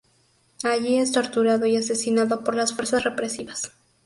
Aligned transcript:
Allí 0.63 0.97
es 0.97 1.11
torturado 1.11 1.67
y 1.67 1.75
asesinado 1.77 2.43
por 2.43 2.55
las 2.55 2.73
fuerzas 2.73 3.03
represivas. 3.03 3.71